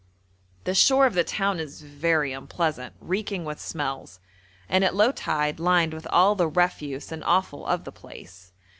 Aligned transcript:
The 0.63 0.73
shore 0.73 1.05
of 1.05 1.13
the 1.13 1.23
town 1.23 1.59
is 1.59 1.83
very 1.83 2.33
unpleasant, 2.33 2.95
reeking 2.99 3.45
with 3.45 3.59
smells, 3.59 4.19
and 4.67 4.83
at 4.83 4.95
low 4.95 5.11
tide 5.11 5.59
lined 5.59 5.93
with 5.93 6.07
all 6.09 6.33
the 6.33 6.47
refuse 6.47 7.11
and 7.11 7.23
offal 7.23 7.67
of 7.67 7.83
the 7.83 7.91
place. 7.91 8.51